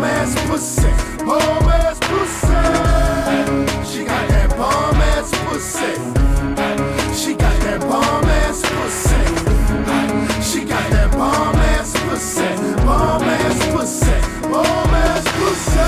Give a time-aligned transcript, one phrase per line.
[0.00, 0.88] Bomb ass pussy.
[1.26, 2.46] Bomb ass pussy.
[3.84, 5.92] She got that bomb ass pussy.
[7.14, 9.20] She got that bomb ass pussy.
[10.40, 12.48] She got that bomb ass pussy.
[12.82, 14.48] Bomb ass pussy.
[14.48, 15.80] Bomb ass pussy.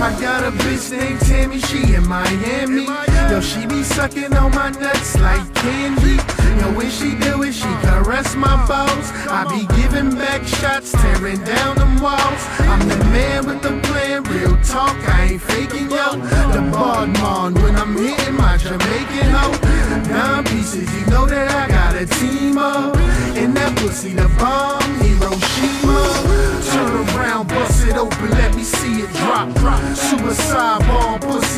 [0.00, 2.86] I got a bitch named Tammy, she in Miami.
[3.30, 6.16] Yo, she be sucking on my nuts like candy.
[6.58, 9.12] Yo, when she do it, she caress my balls.
[9.28, 11.77] I be giving back shots, tearing down
[13.18, 16.08] man with the plan, real talk, I ain't faking yo.
[16.54, 19.58] The Bardman when I'm hitting my Jamaican hoe.
[20.14, 22.96] Nine pieces, you know that I got a team up.
[23.40, 26.00] And that pussy, the bomb, Hiroshima.
[26.70, 29.48] Turn around, bust it open, let me see it drop.
[29.96, 31.57] Suicide bomb, pussy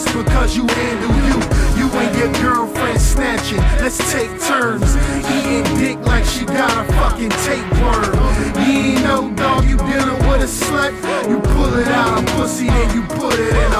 [0.00, 1.40] jealous because you handle you.
[1.78, 4.96] You and your girlfriend snatching, let's take turns.
[5.36, 8.14] Eating dick like she got a fucking tapeworm.
[8.66, 10.92] You ain't no dog, you dealing with a slut.
[11.28, 13.79] You pull it out a pussy, then you put it in her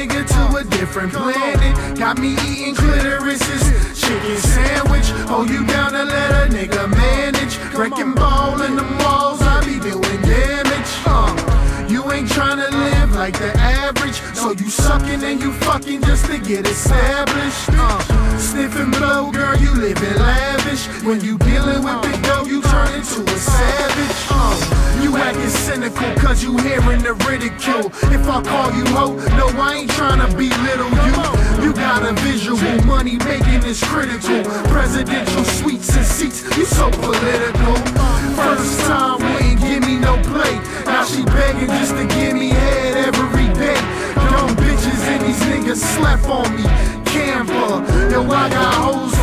[0.00, 1.98] nigga to a different planet.
[1.98, 3.62] Got me eating clitorises.
[3.94, 5.08] Chicken sandwich.
[5.28, 7.58] Hold you down to let a nigga manage.
[7.74, 9.42] Wrecking ball in the malls.
[9.42, 10.92] I be doing damage.
[11.04, 14.18] Uh, you ain't tryna live like the average.
[14.34, 17.68] So you sucking and you fucking just to get established.
[17.72, 20.86] Uh, sniffing blow, girl, you living lavish.
[21.04, 24.16] When you dealing with big dough, you turn into a savage.
[24.30, 27.86] Uh, you acting cynical cause you hearing the ridicule.
[28.12, 31.64] If I call you hoe, no, I ain't tryna belittle you.
[31.64, 34.42] You got a visual, money making is critical.
[34.70, 37.76] Presidential suites and seats, you so political.
[38.36, 40.54] First time, ain't give me no play.
[40.84, 43.80] Now she begging just to give me head every day.
[44.14, 46.64] Dumb bitches and these niggas slap on me.
[47.04, 49.19] Camper, yo, I got hoes